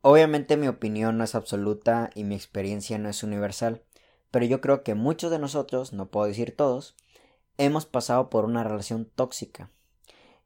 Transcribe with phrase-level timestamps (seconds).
[0.00, 3.82] Obviamente mi opinión no es absoluta y mi experiencia no es universal,
[4.30, 6.94] pero yo creo que muchos de nosotros, no puedo decir todos,
[7.56, 9.70] hemos pasado por una relación tóxica.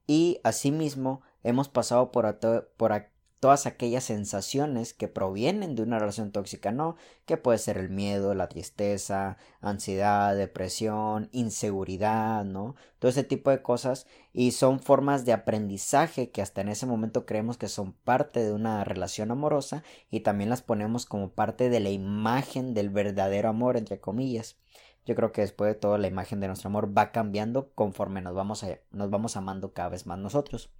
[0.06, 2.38] Y asimismo hemos pasado por,
[2.76, 2.92] por,
[3.42, 6.94] todas aquellas sensaciones que provienen de una relación tóxica, ¿no?
[7.26, 12.76] Que puede ser el miedo, la tristeza, ansiedad, depresión, inseguridad, ¿no?
[13.00, 17.26] Todo ese tipo de cosas y son formas de aprendizaje que hasta en ese momento
[17.26, 21.80] creemos que son parte de una relación amorosa y también las ponemos como parte de
[21.80, 24.56] la imagen del verdadero amor, entre comillas.
[25.04, 28.36] Yo creo que después de todo la imagen de nuestro amor va cambiando conforme nos
[28.36, 30.70] vamos, nos vamos amando cada vez más nosotros.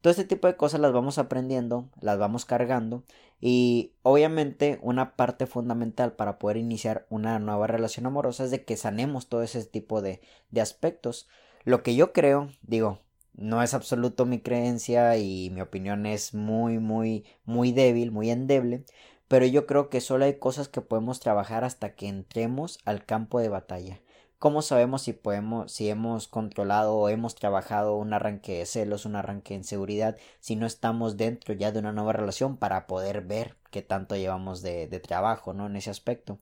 [0.00, 3.04] Todo este tipo de cosas las vamos aprendiendo, las vamos cargando
[3.40, 8.76] y obviamente una parte fundamental para poder iniciar una nueva relación amorosa es de que
[8.76, 11.28] sanemos todo ese tipo de, de aspectos.
[11.64, 13.00] Lo que yo creo, digo,
[13.34, 18.84] no es absoluto mi creencia y mi opinión es muy, muy, muy débil, muy endeble,
[19.28, 23.38] pero yo creo que solo hay cosas que podemos trabajar hasta que entremos al campo
[23.38, 24.00] de batalla.
[24.40, 29.14] ¿Cómo sabemos si podemos, si hemos controlado o hemos trabajado un arranque de celos, un
[29.14, 33.58] arranque de inseguridad, si no estamos dentro ya de una nueva relación para poder ver
[33.70, 35.66] qué tanto llevamos de, trabajo, ¿no?
[35.66, 36.38] En ese aspecto.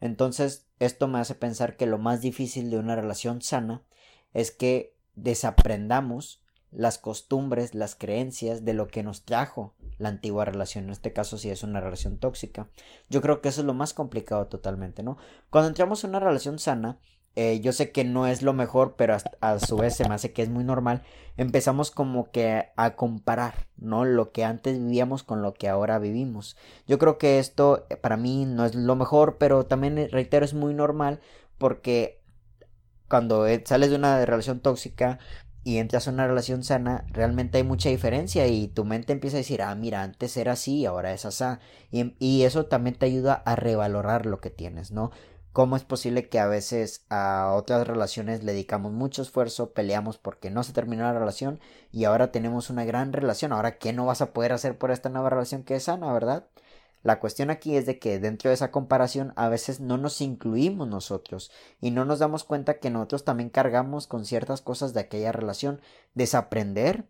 [0.00, 3.82] Entonces, esto me hace pensar que lo más difícil de una relación sana
[4.32, 10.84] es que desaprendamos las costumbres, las creencias de lo que nos trajo la antigua relación,
[10.84, 12.70] en este caso si es una relación tóxica.
[13.10, 15.18] Yo creo que eso es lo más complicado totalmente, ¿no?
[15.50, 16.98] Cuando entramos en una relación sana,
[17.36, 20.32] eh, yo sé que no es lo mejor, pero a, su vez se me hace
[20.32, 21.02] que es muy normal.
[21.36, 24.04] Empezamos como que a comparar, ¿no?
[24.04, 26.56] Lo que antes vivíamos con lo que ahora vivimos.
[26.86, 30.44] Yo creo que esto eh, para mí no es lo mejor, pero también eh, reitero
[30.44, 31.20] es muy normal
[31.58, 32.22] porque
[33.08, 35.18] cuando sales de una relación tóxica
[35.64, 39.38] y entras a una relación sana, realmente hay mucha diferencia y tu mente empieza a
[39.38, 41.44] decir, ah, mira, antes era así, ahora es así.
[41.90, 45.10] Y, y eso también te ayuda a revalorar lo que tienes, ¿no?
[45.54, 50.50] Cómo es posible que a veces a otras relaciones le dedicamos mucho esfuerzo, peleamos porque
[50.50, 51.60] no se terminó la relación
[51.92, 53.52] y ahora tenemos una gran relación.
[53.52, 56.48] Ahora, ¿qué no vas a poder hacer por esta nueva relación que es sana, verdad?
[57.04, 60.88] La cuestión aquí es de que dentro de esa comparación a veces no nos incluimos
[60.88, 65.30] nosotros y no nos damos cuenta que nosotros también cargamos con ciertas cosas de aquella
[65.30, 65.80] relación.
[66.14, 67.06] Desaprender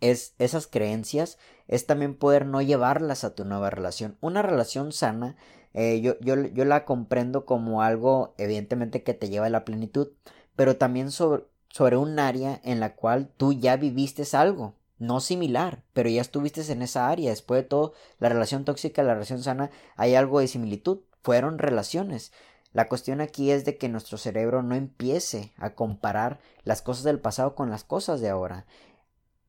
[0.00, 4.18] es esas creencias es también poder no llevarlas a tu nueva relación.
[4.20, 5.36] Una relación sana
[5.74, 10.08] eh, yo, yo, yo, la comprendo como algo evidentemente que te lleva a la plenitud,
[10.54, 15.82] pero también sobre, sobre un área en la cual tú ya viviste algo, no similar,
[15.92, 17.30] pero ya estuviste en esa área.
[17.30, 22.32] Después de todo, la relación tóxica, la relación sana, hay algo de similitud, fueron relaciones.
[22.72, 27.20] La cuestión aquí es de que nuestro cerebro no empiece a comparar las cosas del
[27.20, 28.66] pasado con las cosas de ahora.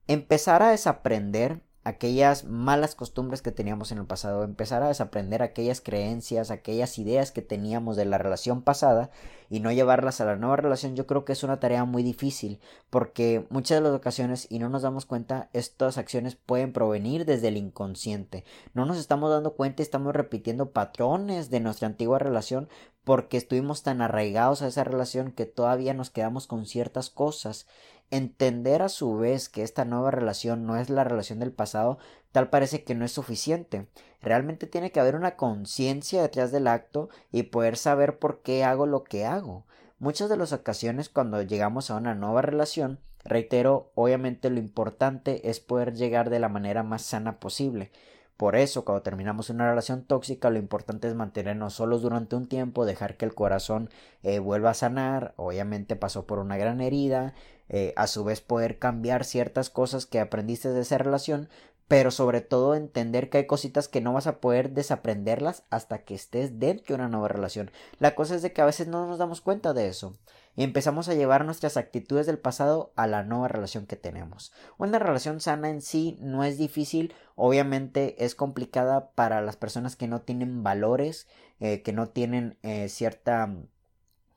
[0.08, 5.82] Empezar a desaprender aquellas malas costumbres que teníamos en el pasado, empezar a desaprender aquellas
[5.82, 9.12] creencias, aquellas ideas que teníamos de la relación pasada
[9.52, 12.60] y no llevarlas a la nueva relación, yo creo que es una tarea muy difícil
[12.90, 17.50] porque muchas de las ocasiones y no nos damos cuenta, estas acciones pueden provenir desde
[17.50, 18.46] el inconsciente.
[18.74, 22.68] No nos estamos dando cuenta y estamos repitiendo patrones de nuestra antigua relación
[23.04, 27.68] porque estuvimos tan arraigados a esa relación que todavía nos quedamos con ciertas cosas
[28.12, 31.98] Entender a su vez que esta nueva relación no es la relación del pasado,
[32.32, 33.88] tal parece que no es suficiente.
[34.22, 38.86] Realmente tiene que haber una conciencia detrás del acto y poder saber por qué hago
[38.86, 39.66] lo que hago.
[39.98, 45.60] Muchas de las ocasiones cuando llegamos a una nueva relación, reitero, obviamente lo importante es
[45.60, 47.92] poder llegar de la manera más sana posible.
[48.38, 52.86] Por eso, cuando terminamos una relación tóxica, lo importante es mantenernos solos durante un tiempo,
[52.86, 53.90] dejar que el corazón
[54.24, 55.34] eh, vuelva a sanar.
[55.38, 57.34] Obviamente pasó por una gran herida,
[57.70, 61.48] eh, a su vez poder cambiar ciertas cosas que aprendiste de esa relación,
[61.88, 66.16] pero sobre todo entender que hay cositas que no vas a poder desaprenderlas hasta que
[66.16, 67.72] estés dentro de una nueva relación.
[68.00, 70.18] La cosa es de que a veces no nos damos cuenta de eso
[70.56, 74.54] y empezamos a llevar nuestras actitudes del pasado a la nueva relación que tenemos.
[74.78, 80.08] Una relación sana en sí no es difícil, obviamente es complicada para las personas que
[80.08, 81.28] no tienen valores,
[81.60, 83.54] eh, que no tienen eh, cierta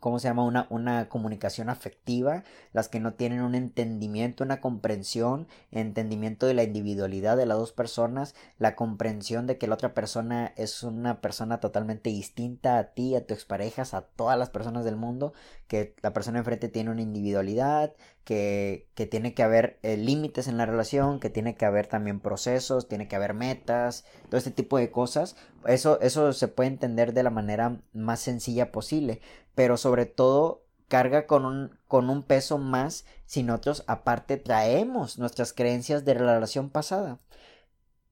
[0.00, 0.44] ¿cómo se llama?
[0.44, 6.62] Una, una comunicación afectiva, las que no tienen un entendimiento, una comprensión, entendimiento de la
[6.62, 11.60] individualidad de las dos personas, la comprensión de que la otra persona es una persona
[11.60, 15.32] totalmente distinta a ti, a tus exparejas, a todas las personas del mundo,
[15.66, 17.94] que la persona enfrente tiene una individualidad,
[18.28, 22.86] que, tiene que haber eh, límites en la relación, que tiene que haber también procesos,
[22.86, 25.34] tiene que haber metas, todo este tipo de cosas.
[25.66, 29.22] Eso, eso se puede entender de la manera más sencilla posible,
[29.54, 35.54] pero sobre todo carga con un, con un peso más si nosotros aparte traemos nuestras
[35.54, 37.18] creencias de la relación pasada.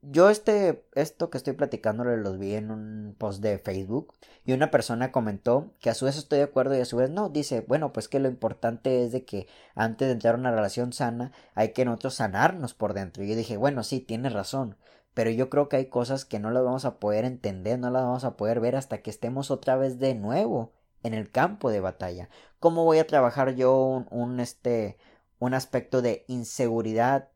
[0.02, 4.14] Yo este, esto que estoy platicando los vi en un post de Facebook
[4.44, 7.10] y una persona comentó que a su vez estoy de acuerdo y a su vez
[7.10, 10.52] no, dice, bueno, pues que lo importante es de que antes de entrar a una
[10.52, 13.24] relación sana hay que nosotros sanarnos por dentro.
[13.24, 14.76] Y yo dije, bueno, sí, tiene razón,
[15.14, 18.04] pero yo creo que hay cosas que no las vamos a poder entender, no las
[18.04, 20.72] vamos a poder ver hasta que estemos otra vez de nuevo
[21.02, 22.28] en el campo de batalla.
[22.60, 24.98] ¿Cómo voy a trabajar yo un, un este
[25.38, 27.28] un aspecto de inseguridad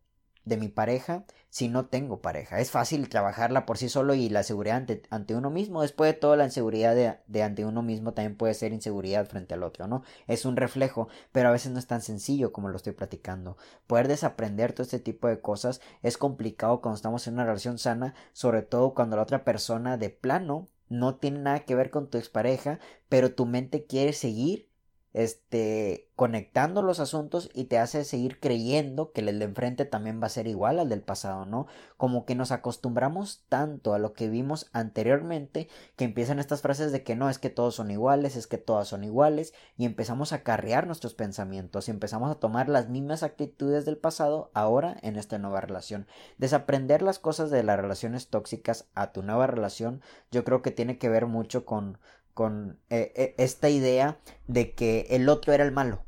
[0.50, 2.60] de mi pareja si no tengo pareja.
[2.60, 5.82] Es fácil trabajarla por sí solo y la seguridad ante, ante uno mismo.
[5.82, 9.54] Después de todo, la inseguridad de, de, ante uno mismo también puede ser inseguridad frente
[9.54, 10.02] al otro, ¿no?
[10.26, 13.56] Es un reflejo, pero a veces no es tan sencillo como lo estoy platicando.
[13.86, 18.14] Poder desaprender todo este tipo de cosas es complicado cuando estamos en una relación sana,
[18.32, 22.18] sobre todo cuando la otra persona de plano no tiene nada que ver con tu
[22.18, 24.69] expareja, pero tu mente quiere seguir
[25.12, 30.26] este, conectando los asuntos y te hace seguir creyendo que el de enfrente también va
[30.26, 31.66] a ser igual al del pasado, ¿no?
[31.96, 37.02] Como que nos acostumbramos tanto a lo que vimos anteriormente que empiezan estas frases de
[37.02, 40.42] que no, es que todos son iguales, es que todas son iguales y empezamos a
[40.42, 45.38] carrear nuestros pensamientos y empezamos a tomar las mismas actitudes del pasado ahora en esta
[45.38, 46.06] nueva relación.
[46.38, 50.98] Desaprender las cosas de las relaciones tóxicas a tu nueva relación yo creo que tiene
[50.98, 51.98] que ver mucho con
[52.40, 56.06] con eh, eh, esta idea de que el otro era el malo.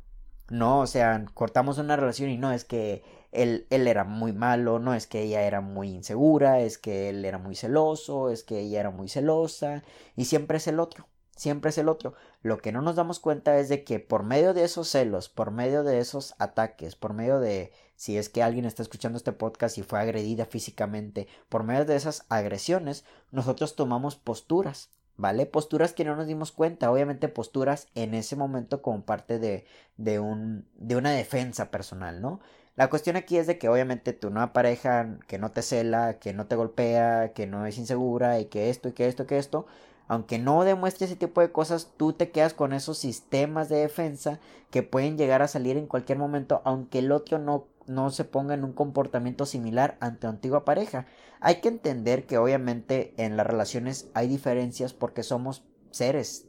[0.49, 4.79] No, o sea, cortamos una relación y no es que él, él era muy malo,
[4.79, 8.61] no es que ella era muy insegura, es que él era muy celoso, es que
[8.61, 9.83] ella era muy celosa,
[10.15, 12.15] y siempre es el otro, siempre es el otro.
[12.41, 15.51] Lo que no nos damos cuenta es de que por medio de esos celos, por
[15.51, 19.77] medio de esos ataques, por medio de si es que alguien está escuchando este podcast
[19.77, 25.45] y fue agredida físicamente, por medio de esas agresiones, nosotros tomamos posturas ¿vale?
[25.45, 29.65] Posturas que no nos dimos cuenta, obviamente posturas en ese momento como parte de,
[29.97, 32.39] de, un, de una defensa personal, ¿no?
[32.75, 36.33] La cuestión aquí es de que obviamente tu nueva pareja que no te cela, que
[36.33, 39.37] no te golpea, que no es insegura y que esto y que esto y que
[39.37, 39.67] esto,
[40.07, 44.39] aunque no demuestre ese tipo de cosas, tú te quedas con esos sistemas de defensa
[44.71, 48.53] que pueden llegar a salir en cualquier momento, aunque el otro no no se ponga
[48.53, 51.05] en un comportamiento similar ante antigua pareja.
[51.39, 55.63] Hay que entender que obviamente en las relaciones hay diferencias porque somos
[55.93, 56.47] seres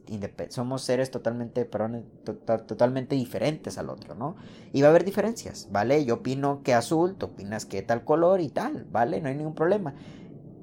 [0.49, 4.35] somos seres totalmente totalmente diferentes al otro, ¿no?
[4.73, 6.03] Y va a haber diferencias, ¿vale?
[6.03, 9.21] Yo opino que azul, tú opinas que tal color y tal, ¿vale?
[9.21, 9.93] No hay ningún problema.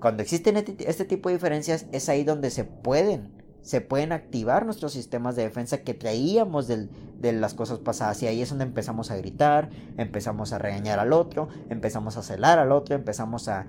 [0.00, 4.64] Cuando existen este, este tipo de diferencias es ahí donde se pueden se pueden activar
[4.64, 8.20] nuestros sistemas de defensa que traíamos de las cosas pasadas.
[8.22, 12.58] Y ahí es donde empezamos a gritar, empezamos a regañar al otro, empezamos a celar
[12.58, 13.66] al otro, empezamos a,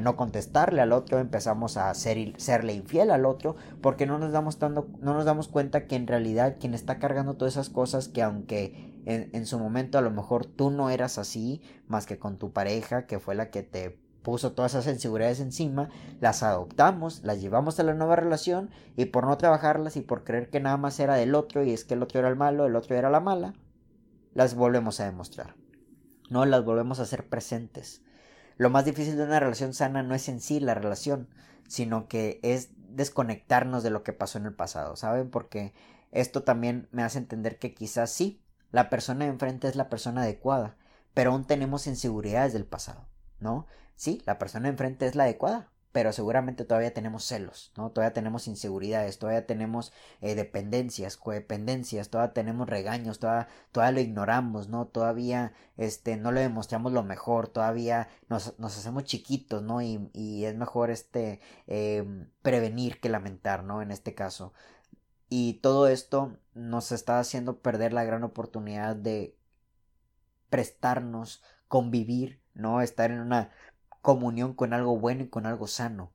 [0.00, 4.58] no contestarle al otro, empezamos a ser, serle infiel al otro porque no nos, damos
[4.60, 8.94] no nos damos cuenta que en realidad quien está cargando todas esas cosas que aunque
[9.04, 12.52] en, en su momento a lo mejor tú no eras así más que con tu
[12.52, 13.98] pareja que fue la que te
[14.28, 15.88] puso todas esas inseguridades encima,
[16.20, 20.50] las adoptamos, las llevamos a la nueva relación y por no trabajarlas y por creer
[20.50, 22.76] que nada más era del otro y es que el otro era el malo, el
[22.76, 23.54] otro era la mala,
[24.34, 25.54] las volvemos a demostrar.
[26.28, 28.02] No las volvemos a hacer presentes.
[28.58, 31.30] Lo más difícil de una relación sana no es en sí la relación,
[31.66, 35.30] sino que es desconectarnos de lo que pasó en el pasado, ¿saben?
[35.30, 35.72] Porque
[36.12, 38.42] esto también me hace entender que quizás sí,
[38.72, 40.76] la persona de enfrente es la persona adecuada,
[41.14, 43.08] pero aún tenemos inseguridades del pasado,
[43.40, 43.66] ¿no?
[43.98, 47.90] Sí, la persona enfrente es la adecuada, pero seguramente todavía tenemos celos, ¿no?
[47.90, 54.68] Todavía tenemos inseguridades, todavía tenemos eh, dependencias, codependencias, todavía tenemos regaños, todavía, todavía lo ignoramos,
[54.68, 54.86] ¿no?
[54.86, 59.82] Todavía este, no le demostramos lo mejor, todavía nos, nos hacemos chiquitos, ¿no?
[59.82, 63.82] Y, y es mejor este, em, prevenir que lamentar, ¿no?
[63.82, 64.52] En este caso.
[65.30, 69.36] Y todo esto nos está haciendo perder la gran oportunidad de
[70.50, 72.82] prestarnos, convivir, ¿no?
[72.82, 73.52] Estar en una
[74.08, 76.12] comunión con algo bueno y con algo sano.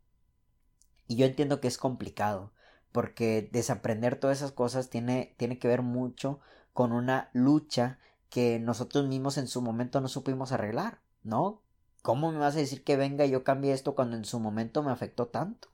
[1.08, 2.52] Y yo entiendo que es complicado,
[2.92, 6.40] porque desaprender todas esas cosas tiene, tiene que ver mucho
[6.74, 8.00] con una lucha
[8.32, 11.62] que nosotros mismos en su momento no supimos arreglar, ¿no?
[12.02, 14.82] ¿Cómo me vas a decir que venga y yo cambie esto cuando en su momento
[14.82, 15.68] me afectó tanto?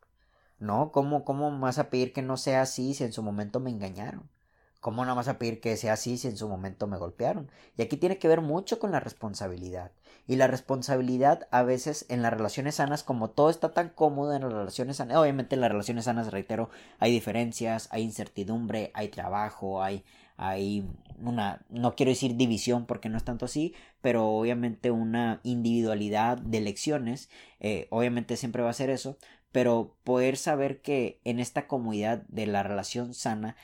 [0.59, 0.91] ¿No?
[0.91, 3.69] ¿Cómo, cómo me vas a pedir que no sea así si en su momento me
[3.69, 4.29] engañaron?
[4.79, 7.51] ¿Cómo no vas a pedir que sea así si en su momento me golpearon?
[7.75, 9.91] Y aquí tiene que ver mucho con la responsabilidad.
[10.25, 14.43] Y la responsabilidad a veces en las relaciones sanas, como todo está tan cómodo en
[14.43, 16.69] las relaciones sanas, obviamente en las relaciones sanas, reitero,
[16.99, 20.05] hay diferencias, hay incertidumbre, hay trabajo, hay,
[20.37, 20.87] hay
[21.21, 26.61] una, no quiero decir división porque no es tanto así, pero obviamente una individualidad de
[26.61, 29.17] lecciones, eh, obviamente siempre va a ser eso,
[29.51, 33.55] pero poder saber que en esta comunidad de la relación sana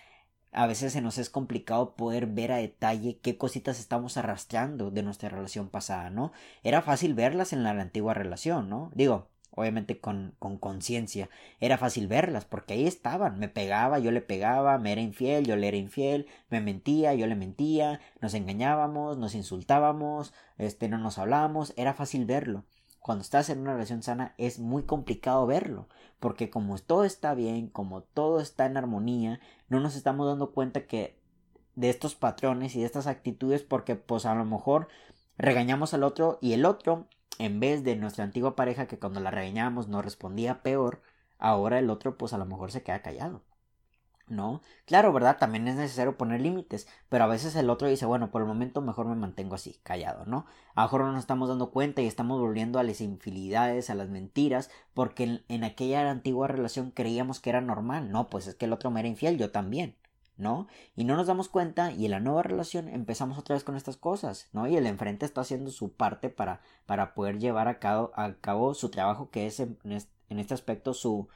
[0.55, 5.03] a veces se nos es complicado poder ver a detalle qué cositas estamos arrastrando de
[5.03, 6.31] nuestra relación pasada, ¿no?
[6.63, 8.89] Era fácil verlas en la antigua relación, ¿no?
[8.95, 11.29] Digo, obviamente con conciencia.
[11.59, 13.37] era fácil verlas, porque ahí estaban.
[13.37, 17.27] Me pegaba, yo le pegaba, me era infiel, yo le era infiel, me mentía, yo
[17.27, 22.63] le mentía, nos engañábamos, nos insultábamos, este, no nos hablábamos, era fácil verlo.
[23.05, 25.87] Cuando estás en una relación sana es muy complicado verlo,
[26.19, 30.87] porque como todo está bien, como todo está en armonía, no nos estamos dando cuenta
[30.87, 31.15] que
[31.75, 34.87] de estos patrones y de estas actitudes porque pues a lo mejor
[35.37, 37.05] regañamos al otro y el otro
[37.37, 41.03] en vez de nuestra antigua pareja que cuando la regañábamos nos respondía peor,
[41.37, 43.43] ahora el otro pues a lo mejor se queda callado.
[44.27, 44.61] ¿No?
[44.85, 45.37] Claro, ¿verdad?
[45.37, 48.81] También es necesario poner límites, pero a veces el otro dice, bueno, por el momento
[48.81, 50.47] mejor me mantengo así, callado, ¿no?
[50.73, 53.95] A lo mejor no nos estamos dando cuenta y estamos volviendo a las infidelidades, a
[53.95, 58.65] las mentiras, porque en, aquella antigua relación creíamos que era normal, no, pues es que
[58.65, 59.95] el otro me era infiel, yo también.
[60.37, 60.67] ¿no?
[60.97, 63.95] Y no nos damos cuenta y en la nueva relación empezamos otra vez con estas
[63.95, 64.67] cosas, ¿no?
[64.67, 68.73] Y el enfrente está haciendo su parte para, para poder llevar a cabo, a cabo
[68.73, 69.77] su trabajo que es en,
[70.29, 71.27] en este aspecto su,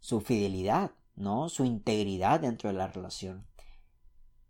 [0.00, 1.48] su fidelidad, ¿no?
[1.48, 3.46] Su integridad dentro de la relación.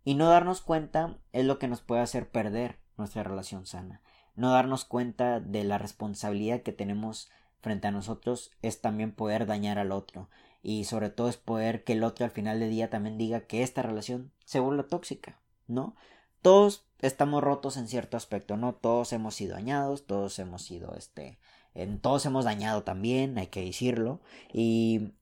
[0.03, 4.01] Y no darnos cuenta es lo que nos puede hacer perder nuestra relación sana.
[4.35, 9.79] No darnos cuenta de la responsabilidad que tenemos frente a nosotros es también poder dañar
[9.79, 10.29] al otro
[10.61, 13.63] y sobre todo es poder que el otro al final del día también diga que
[13.63, 15.95] esta relación se vuelve tóxica, ¿no?
[16.41, 18.73] Todos estamos rotos en cierto aspecto, ¿no?
[18.75, 21.39] Todos hemos sido dañados, todos hemos sido, este,
[21.73, 24.19] en, todos hemos dañado también, hay que decirlo,
[24.51, 25.13] y,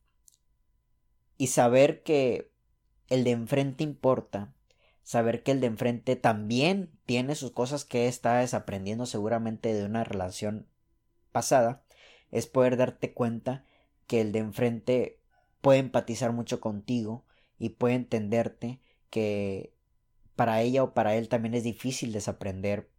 [1.37, 2.51] y saber que
[3.09, 4.53] el de enfrente importa,
[5.03, 10.03] saber que el de enfrente también tiene sus cosas que está desaprendiendo seguramente de una
[10.03, 10.67] relación
[11.31, 11.83] pasada,
[12.31, 13.65] es poder darte cuenta
[14.07, 15.19] que el de enfrente
[15.61, 17.25] puede empatizar mucho contigo
[17.59, 19.73] y puede entenderte que
[20.35, 22.89] para ella o para él también es difícil desaprender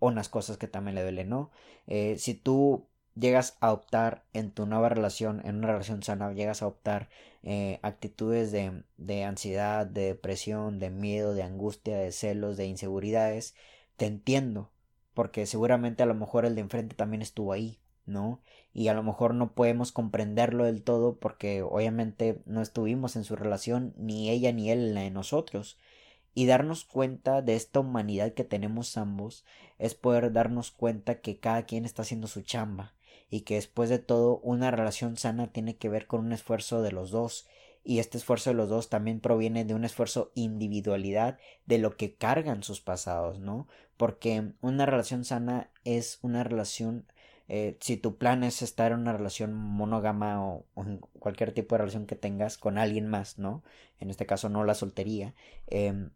[0.00, 1.50] unas cosas que también le duelen, ¿no?
[1.86, 2.86] Eh, si tú
[3.18, 7.08] llegas a optar en tu nueva relación, en una relación sana, llegas a optar
[7.42, 13.54] eh, actitudes de, de ansiedad, de depresión, de miedo, de angustia, de celos, de inseguridades,
[13.96, 14.70] te entiendo,
[15.14, 18.40] porque seguramente a lo mejor el de enfrente también estuvo ahí, ¿no?
[18.72, 23.34] Y a lo mejor no podemos comprenderlo del todo porque obviamente no estuvimos en su
[23.36, 25.78] relación, ni ella ni él en nosotros.
[26.34, 29.44] Y darnos cuenta de esta humanidad que tenemos ambos
[29.78, 32.94] es poder darnos cuenta que cada quien está haciendo su chamba
[33.30, 36.92] y que después de todo una relación sana tiene que ver con un esfuerzo de
[36.92, 37.46] los dos
[37.84, 42.14] y este esfuerzo de los dos también proviene de un esfuerzo individualidad de lo que
[42.14, 43.66] cargan sus pasados, ¿no?
[43.96, 47.06] Porque una relación sana es una relación
[47.48, 51.78] eh, si tu plan es estar en una relación monógama o, en cualquier tipo de
[51.78, 53.62] relación que tengas con alguien más, ¿no?
[54.00, 55.34] En este caso no la soltería.
[55.66, 56.10] Em,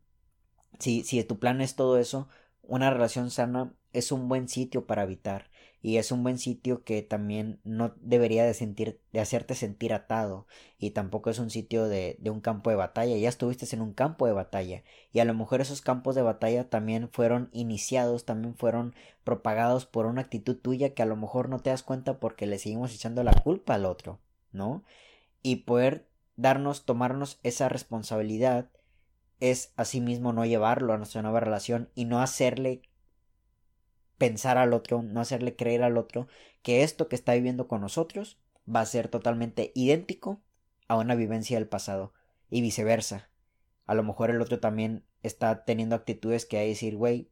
[0.78, 2.28] si, si tu plan es todo eso,
[2.62, 5.50] una relación sana es un buen sitio para habitar
[5.82, 10.46] y es un buen sitio que también no debería de sentir de hacerte sentir atado
[10.78, 13.16] y tampoco es un sitio de, de un campo de batalla.
[13.16, 16.70] Ya estuviste en un campo de batalla y a lo mejor esos campos de batalla
[16.70, 21.58] también fueron iniciados también fueron propagados por una actitud tuya que a lo mejor no
[21.58, 24.20] te das cuenta porque le seguimos echando la culpa al otro
[24.52, 24.84] no
[25.42, 28.70] y poder darnos tomarnos esa responsabilidad
[29.40, 32.82] es asimismo no llevarlo a nuestra nueva relación y no hacerle
[34.19, 36.28] pensar al otro, no hacerle creer al otro
[36.62, 38.38] que esto que está viviendo con nosotros
[38.73, 40.40] va a ser totalmente idéntico
[40.88, 42.12] a una vivencia del pasado
[42.50, 43.31] y viceversa.
[43.87, 47.31] A lo mejor el otro también está teniendo actitudes que hay decir, güey,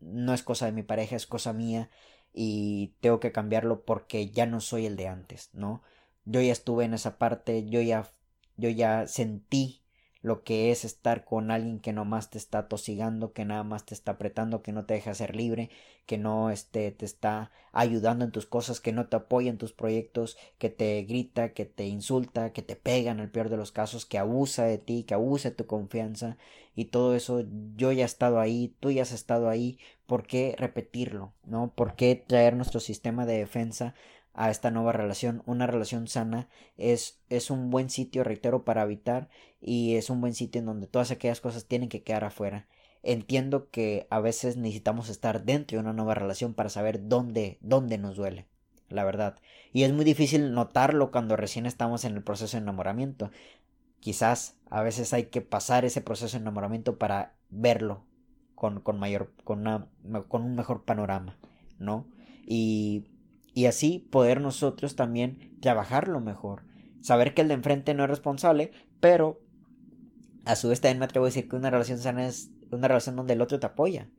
[0.00, 1.90] no es cosa de mi pareja, es cosa mía
[2.32, 5.82] y tengo que cambiarlo porque ya no soy el de antes, ¿no?
[6.24, 8.10] Yo ya estuve en esa parte, yo ya
[8.56, 9.82] yo ya sentí
[10.24, 13.92] lo que es estar con alguien que nomás te está tosigando, que nada más te
[13.92, 15.68] está apretando, que no te deja ser libre,
[16.06, 19.74] que no este, te está ayudando en tus cosas, que no te apoya en tus
[19.74, 23.70] proyectos, que te grita, que te insulta, que te pega en el peor de los
[23.70, 26.38] casos, que abusa de ti, que abusa de tu confianza
[26.74, 27.44] y todo eso
[27.76, 31.34] yo ya he estado ahí, tú ya has estado ahí, ¿por qué repetirlo?
[31.44, 31.70] ¿No?
[31.74, 33.94] ¿Por qué traer nuestro sistema de defensa
[34.34, 35.42] a esta nueva relación.
[35.46, 39.28] Una relación sana es, es un buen sitio, reitero, para habitar
[39.60, 42.68] y es un buen sitio en donde todas aquellas cosas tienen que quedar afuera.
[43.02, 47.98] Entiendo que a veces necesitamos estar dentro de una nueva relación para saber dónde, dónde
[47.98, 48.46] nos duele,
[48.88, 49.38] la verdad.
[49.72, 53.30] Y es muy difícil notarlo cuando recién estamos en el proceso de enamoramiento.
[54.00, 58.04] Quizás a veces hay que pasar ese proceso de enamoramiento para verlo
[58.54, 59.88] con, con mayor, con, una,
[60.28, 61.36] con un mejor panorama,
[61.78, 62.06] ¿no?
[62.46, 63.04] Y
[63.54, 66.64] y así poder nosotros también trabajarlo mejor.
[67.00, 69.40] Saber que el de enfrente no es responsable, pero
[70.44, 73.16] a su vez también me atrevo a decir que una relación sana es una relación
[73.16, 74.10] donde el otro te apoya.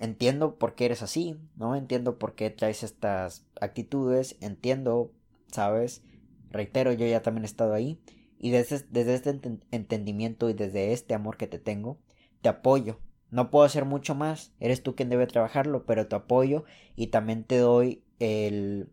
[0.00, 1.76] entiendo por qué eres así, ¿no?
[1.76, 5.12] Entiendo por qué traes estas actitudes, entiendo,
[5.52, 6.02] ¿sabes?
[6.50, 8.00] Reitero, yo ya también he estado ahí
[8.38, 9.40] y desde, desde este
[9.70, 11.98] entendimiento y desde este amor que te tengo,
[12.42, 13.00] te apoyo.
[13.30, 16.64] No puedo hacer mucho más, eres tú quien debe trabajarlo, pero te apoyo
[16.94, 18.90] y también te doy el,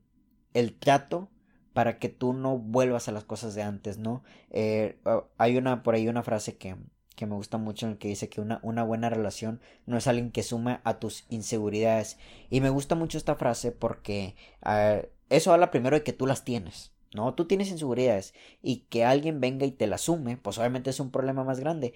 [0.53, 1.29] el trato
[1.73, 4.23] para que tú no vuelvas a las cosas de antes, ¿no?
[4.49, 4.99] Eh,
[5.37, 6.75] hay una, por ahí una frase que,
[7.15, 10.07] que me gusta mucho en el que dice que una, una buena relación no es
[10.07, 12.17] alguien que suma a tus inseguridades.
[12.49, 14.35] Y me gusta mucho esta frase porque
[14.65, 16.91] uh, eso habla primero de que tú las tienes.
[17.13, 20.99] No, tú tienes inseguridades y que alguien venga y te las sume, pues obviamente es
[20.99, 21.93] un problema más grande.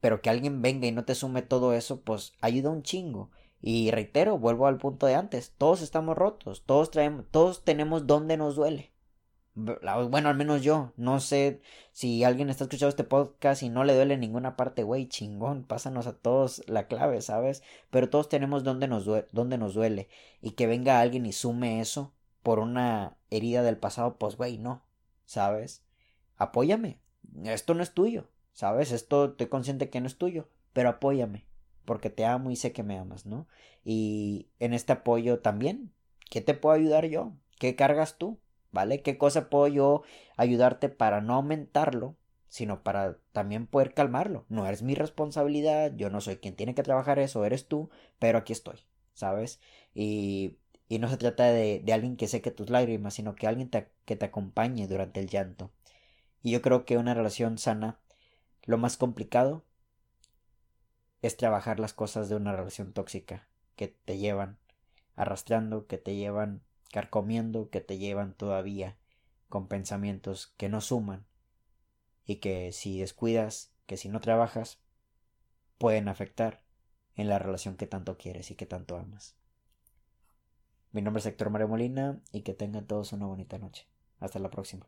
[0.00, 3.30] Pero que alguien venga y no te sume todo eso, pues ayuda un chingo.
[3.66, 8.36] Y reitero, vuelvo al punto de antes, todos estamos rotos, todos traemos, todos tenemos donde
[8.36, 8.92] nos duele.
[9.54, 10.92] Bueno, al menos yo.
[10.98, 15.08] No sé si alguien está escuchando este podcast y no le duele ninguna parte, güey,
[15.08, 15.64] chingón.
[15.64, 17.62] Pásanos a todos la clave, ¿sabes?
[17.88, 20.10] Pero todos tenemos donde nos, duele, donde nos duele.
[20.42, 24.82] Y que venga alguien y sume eso por una herida del pasado, pues, güey, no.
[25.24, 25.82] ¿Sabes?
[26.36, 26.98] Apóyame.
[27.44, 28.28] Esto no es tuyo.
[28.52, 28.92] ¿Sabes?
[28.92, 30.50] Esto estoy consciente que no es tuyo.
[30.74, 31.46] Pero apóyame.
[31.84, 33.46] Porque te amo y sé que me amas, ¿no?
[33.84, 35.92] Y en este apoyo también.
[36.30, 37.32] ¿Qué te puedo ayudar yo?
[37.58, 38.38] ¿Qué cargas tú?
[38.74, 39.02] ¿vale?
[39.02, 40.02] ¿Qué cosa puedo yo
[40.36, 42.16] ayudarte para no aumentarlo,
[42.48, 44.44] sino para también poder calmarlo?
[44.50, 47.88] No es mi responsabilidad, yo no soy quien tiene que trabajar eso, eres tú,
[48.18, 48.80] pero aquí estoy,
[49.14, 49.60] ¿sabes?
[49.94, 53.70] Y, y no se trata de, de, alguien que seque tus lágrimas, sino que alguien
[54.04, 55.70] que te acompañe durante el llanto.
[56.42, 58.00] Y yo creo que una relación sana,
[58.64, 59.64] lo más complicado
[61.26, 64.58] es trabajar las cosas de una relación tóxica que te llevan
[65.16, 66.62] arrastrando, que te llevan
[66.94, 68.96] carcomiendo que te llevan todavía
[69.48, 71.26] con pensamientos que no suman
[72.24, 74.78] y que si descuidas, que si no trabajas,
[75.76, 76.62] pueden afectar
[77.16, 79.34] en la relación que tanto quieres y que tanto amas.
[80.92, 83.88] Mi nombre es Héctor María Molina y que tengan todos una bonita noche.
[84.20, 84.86] Hasta la próxima.